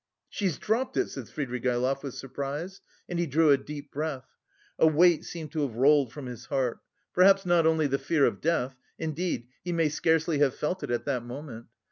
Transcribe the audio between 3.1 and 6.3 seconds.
he drew a deep breath. A weight seemed to have rolled from